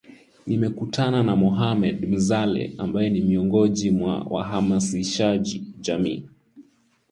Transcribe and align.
Nimekutana 0.47 1.23
na 1.23 1.35
Mohamed 1.35 2.09
Mzale 2.09 2.73
ambaye 2.77 3.09
ni 3.09 3.21
miongoji 3.21 3.91
mwa 3.91 4.23
wahamasishaji 4.29 5.63
jamii 5.79 6.25